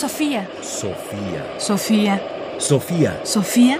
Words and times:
Sofía. 0.00 0.48
Sofía. 0.62 1.60
Sofía. 1.60 2.22
Sofía. 2.58 3.20
Sofía. 3.22 3.78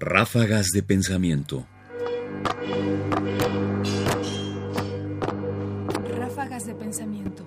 Ráfagas 0.00 0.68
de 0.68 0.82
pensamiento. 0.82 1.66
Ráfagas 6.16 6.64
de 6.64 6.74
pensamiento. 6.74 7.44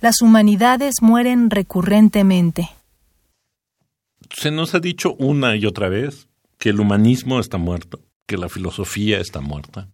Las 0.00 0.22
humanidades 0.22 1.02
mueren 1.02 1.50
recurrentemente. 1.50 2.68
Se 4.30 4.52
nos 4.52 4.76
ha 4.76 4.78
dicho 4.78 5.16
una 5.18 5.56
y 5.56 5.66
otra 5.66 5.88
vez 5.88 6.28
que 6.58 6.68
el 6.68 6.78
humanismo 6.78 7.40
está 7.40 7.58
muerto, 7.58 7.98
que 8.24 8.36
la 8.36 8.48
filosofía 8.48 9.18
está 9.18 9.40
muerta, 9.40 9.88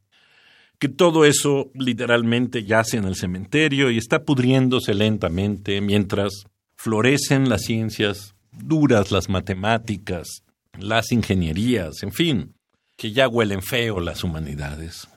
que 0.79 0.89
todo 0.89 1.25
eso 1.25 1.71
literalmente 1.75 2.65
yace 2.65 2.97
en 2.97 3.05
el 3.05 3.17
cementerio 3.17 3.91
y 3.91 3.99
está 3.99 4.25
pudriéndose 4.25 4.95
lentamente 4.95 5.81
mientras 5.81 6.45
florecen 6.77 7.49
las 7.49 7.63
ciencias 7.63 8.35
duras, 8.53 9.11
las 9.11 9.29
matemáticas, 9.29 10.45
las 10.79 11.11
ingenierías, 11.11 12.03
en 12.03 12.13
fin, 12.13 12.55
que 12.96 13.13
ya 13.13 13.29
huelen 13.29 13.63
feo 13.63 14.00
las 14.00 14.22
humanidades. 14.22 15.09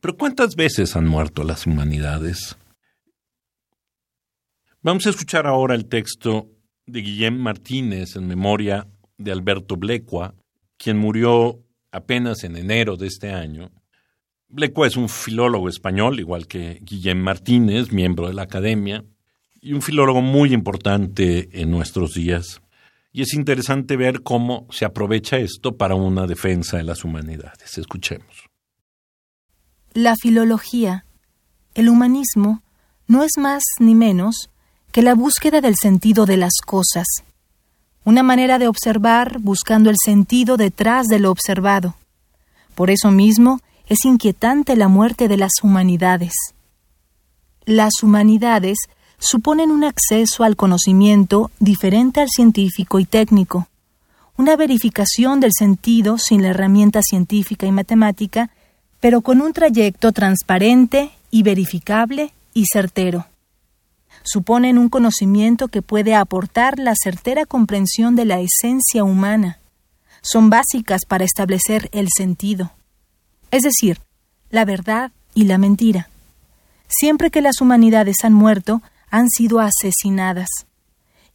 Pero 0.00 0.16
¿cuántas 0.16 0.54
veces 0.54 0.96
han 0.96 1.06
muerto 1.06 1.44
las 1.44 1.66
humanidades? 1.66 2.56
Vamos 4.82 5.06
a 5.06 5.10
escuchar 5.10 5.46
ahora 5.46 5.74
el 5.74 5.86
texto 5.86 6.48
de 6.86 7.00
Guillem 7.02 7.36
Martínez 7.36 8.16
en 8.16 8.26
memoria 8.26 8.86
de 9.18 9.32
Alberto 9.32 9.76
Blecua, 9.76 10.34
quien 10.78 10.96
murió 10.96 11.62
apenas 11.92 12.44
en 12.44 12.56
enero 12.56 12.96
de 12.96 13.08
este 13.08 13.30
año. 13.30 13.70
Blecua 14.52 14.88
es 14.88 14.96
un 14.96 15.08
filólogo 15.08 15.68
español, 15.68 16.18
igual 16.18 16.48
que 16.48 16.80
Guillem 16.82 17.18
Martínez, 17.18 17.92
miembro 17.92 18.26
de 18.26 18.34
la 18.34 18.42
Academia, 18.42 19.04
y 19.60 19.74
un 19.74 19.80
filólogo 19.82 20.22
muy 20.22 20.52
importante 20.52 21.48
en 21.52 21.70
nuestros 21.70 22.14
días. 22.14 22.60
Y 23.12 23.22
es 23.22 23.32
interesante 23.34 23.96
ver 23.96 24.22
cómo 24.22 24.66
se 24.70 24.84
aprovecha 24.84 25.36
esto 25.38 25.76
para 25.76 25.94
una 25.94 26.26
defensa 26.26 26.78
de 26.78 26.82
las 26.82 27.04
humanidades. 27.04 27.78
Escuchemos. 27.78 28.48
La 29.92 30.16
filología, 30.16 31.04
el 31.74 31.88
humanismo, 31.88 32.62
no 33.06 33.22
es 33.22 33.32
más 33.38 33.62
ni 33.78 33.94
menos 33.94 34.50
que 34.90 35.02
la 35.02 35.14
búsqueda 35.14 35.60
del 35.60 35.76
sentido 35.80 36.26
de 36.26 36.36
las 36.36 36.54
cosas, 36.66 37.06
una 38.04 38.24
manera 38.24 38.58
de 38.58 38.66
observar 38.66 39.38
buscando 39.38 39.90
el 39.90 39.96
sentido 40.04 40.56
detrás 40.56 41.06
de 41.06 41.20
lo 41.20 41.30
observado. 41.30 41.94
Por 42.74 42.90
eso 42.90 43.12
mismo 43.12 43.60
es 43.90 44.04
inquietante 44.04 44.76
la 44.76 44.86
muerte 44.86 45.26
de 45.26 45.36
las 45.36 45.50
humanidades. 45.64 46.32
Las 47.66 48.04
humanidades 48.04 48.78
suponen 49.18 49.72
un 49.72 49.82
acceso 49.82 50.44
al 50.44 50.54
conocimiento 50.54 51.50
diferente 51.58 52.20
al 52.20 52.28
científico 52.28 53.00
y 53.00 53.04
técnico, 53.04 53.66
una 54.36 54.54
verificación 54.54 55.40
del 55.40 55.50
sentido 55.52 56.18
sin 56.18 56.42
la 56.42 56.50
herramienta 56.50 57.02
científica 57.02 57.66
y 57.66 57.72
matemática, 57.72 58.50
pero 59.00 59.22
con 59.22 59.40
un 59.40 59.52
trayecto 59.52 60.12
transparente 60.12 61.10
y 61.32 61.42
verificable 61.42 62.32
y 62.54 62.66
certero. 62.72 63.26
Suponen 64.22 64.78
un 64.78 64.88
conocimiento 64.88 65.66
que 65.66 65.82
puede 65.82 66.14
aportar 66.14 66.78
la 66.78 66.94
certera 66.94 67.44
comprensión 67.44 68.14
de 68.14 68.24
la 68.24 68.38
esencia 68.38 69.02
humana. 69.02 69.58
Son 70.22 70.48
básicas 70.48 71.00
para 71.08 71.24
establecer 71.24 71.88
el 71.92 72.06
sentido, 72.16 72.70
es 73.50 73.62
decir, 73.62 73.98
la 74.50 74.64
verdad 74.64 75.12
y 75.34 75.44
la 75.44 75.58
mentira. 75.58 76.08
Siempre 76.88 77.30
que 77.30 77.40
las 77.40 77.60
humanidades 77.60 78.24
han 78.24 78.32
muerto, 78.32 78.82
han 79.10 79.28
sido 79.28 79.60
asesinadas, 79.60 80.48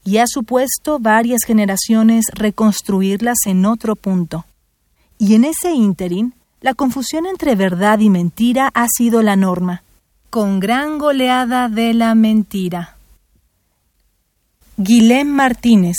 y 0.03 0.17
ha 0.17 0.25
supuesto 0.27 0.99
varias 0.99 1.43
generaciones 1.45 2.25
reconstruirlas 2.33 3.37
en 3.45 3.65
otro 3.65 3.95
punto. 3.95 4.45
Y 5.17 5.35
en 5.35 5.45
ese 5.45 5.71
ínterin, 5.71 6.33
la 6.61 6.73
confusión 6.73 7.25
entre 7.25 7.55
verdad 7.55 7.99
y 7.99 8.09
mentira 8.09 8.69
ha 8.73 8.87
sido 8.87 9.21
la 9.21 9.35
norma, 9.35 9.83
con 10.29 10.59
gran 10.59 10.97
goleada 10.97 11.69
de 11.69 11.93
la 11.93 12.15
mentira. 12.15 12.97
Guilhem 14.77 15.29
Martínez 15.29 15.95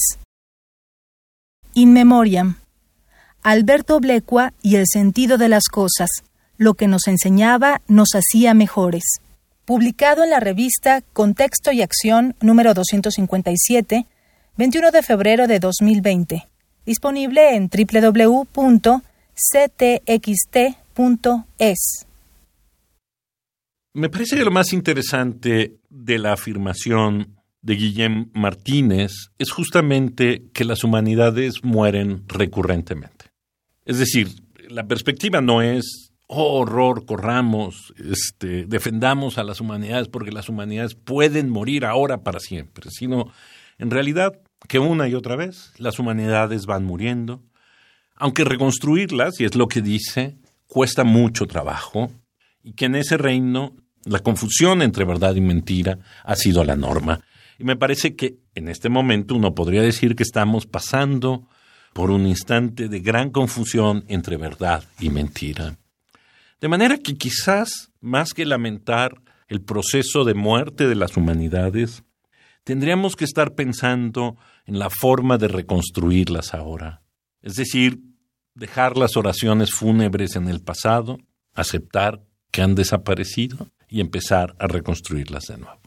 In 1.72 1.92
Memoriam 1.92 2.56
Alberto 3.48 4.00
Blecua 4.00 4.54
y 4.60 4.74
el 4.74 4.86
sentido 4.92 5.38
de 5.38 5.48
las 5.48 5.68
cosas, 5.68 6.10
lo 6.56 6.74
que 6.74 6.88
nos 6.88 7.06
enseñaba 7.06 7.80
nos 7.86 8.08
hacía 8.16 8.54
mejores 8.54 9.04
publicado 9.64 10.24
en 10.24 10.30
la 10.30 10.40
revista 10.40 11.02
Contexto 11.12 11.70
y 11.70 11.80
Acción 11.80 12.34
número 12.40 12.74
257, 12.74 14.06
21 14.56 14.90
de 14.90 15.02
febrero 15.02 15.46
de 15.46 15.60
2020, 15.60 16.48
disponible 16.86 17.54
en 17.54 17.68
www.ctxt.es. 17.68 18.46
Me 23.94 24.08
parece 24.08 24.36
que 24.36 24.44
lo 24.44 24.50
más 24.50 24.72
interesante 24.72 25.76
de 25.88 26.18
la 26.18 26.32
afirmación 26.32 27.36
de 27.62 27.74
Guillem 27.74 28.30
Martínez 28.34 29.12
es 29.38 29.52
justamente 29.52 30.42
que 30.52 30.64
las 30.64 30.82
humanidades 30.84 31.64
mueren 31.64 32.24
recurrentemente. 32.28 33.15
Es 33.86 33.98
decir, 33.98 34.28
la 34.68 34.86
perspectiva 34.86 35.40
no 35.40 35.62
es 35.62 36.12
oh 36.26 36.60
horror, 36.60 37.06
corramos, 37.06 37.94
este, 37.98 38.66
defendamos 38.66 39.38
a 39.38 39.44
las 39.44 39.60
humanidades 39.60 40.08
porque 40.08 40.32
las 40.32 40.48
humanidades 40.48 40.94
pueden 40.94 41.48
morir 41.48 41.84
ahora 41.84 42.24
para 42.24 42.40
siempre, 42.40 42.90
sino 42.90 43.32
en 43.78 43.90
realidad 43.90 44.40
que 44.68 44.80
una 44.80 45.08
y 45.08 45.14
otra 45.14 45.36
vez 45.36 45.72
las 45.78 46.00
humanidades 46.00 46.66
van 46.66 46.84
muriendo, 46.84 47.44
aunque 48.16 48.44
reconstruirlas, 48.44 49.40
y 49.40 49.44
es 49.44 49.54
lo 49.54 49.68
que 49.68 49.82
dice, 49.82 50.36
cuesta 50.66 51.04
mucho 51.04 51.46
trabajo, 51.46 52.10
y 52.64 52.72
que 52.72 52.86
en 52.86 52.96
ese 52.96 53.16
reino 53.16 53.76
la 54.04 54.18
confusión 54.20 54.82
entre 54.82 55.04
verdad 55.04 55.36
y 55.36 55.40
mentira 55.40 55.98
ha 56.24 56.34
sido 56.34 56.64
la 56.64 56.74
norma. 56.74 57.20
Y 57.58 57.64
me 57.64 57.76
parece 57.76 58.16
que 58.16 58.38
en 58.54 58.68
este 58.68 58.88
momento 58.88 59.36
uno 59.36 59.54
podría 59.54 59.82
decir 59.82 60.16
que 60.16 60.22
estamos 60.22 60.66
pasando 60.66 61.48
por 61.96 62.10
un 62.10 62.26
instante 62.26 62.88
de 62.90 63.00
gran 63.00 63.30
confusión 63.30 64.04
entre 64.08 64.36
verdad 64.36 64.84
y 65.00 65.08
mentira. 65.08 65.78
De 66.60 66.68
manera 66.68 66.98
que 66.98 67.16
quizás, 67.16 67.90
más 68.02 68.34
que 68.34 68.44
lamentar 68.44 69.22
el 69.48 69.62
proceso 69.62 70.24
de 70.24 70.34
muerte 70.34 70.88
de 70.88 70.94
las 70.94 71.16
humanidades, 71.16 72.02
tendríamos 72.64 73.16
que 73.16 73.24
estar 73.24 73.54
pensando 73.54 74.36
en 74.66 74.78
la 74.78 74.90
forma 74.90 75.38
de 75.38 75.48
reconstruirlas 75.48 76.52
ahora. 76.52 77.00
Es 77.40 77.54
decir, 77.54 77.98
dejar 78.54 78.98
las 78.98 79.16
oraciones 79.16 79.70
fúnebres 79.72 80.36
en 80.36 80.48
el 80.48 80.60
pasado, 80.60 81.16
aceptar 81.54 82.22
que 82.50 82.60
han 82.60 82.74
desaparecido 82.74 83.70
y 83.88 84.02
empezar 84.02 84.54
a 84.58 84.66
reconstruirlas 84.66 85.44
de 85.44 85.56
nuevo. 85.56 85.80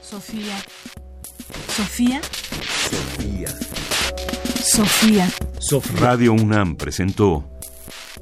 Sofía. 0.00 0.56
Sofía. 1.74 2.20
Sofía. 2.22 3.85
Sofía. 4.76 5.28
Radio 5.98 6.34
UNAM 6.34 6.76
presentó 6.76 7.48